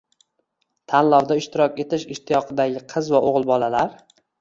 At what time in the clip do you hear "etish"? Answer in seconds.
1.85-2.09